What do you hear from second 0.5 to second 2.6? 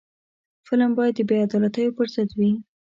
فلم باید د بې عدالتیو پر ضد وي